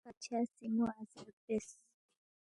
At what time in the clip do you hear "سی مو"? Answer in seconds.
0.55-0.85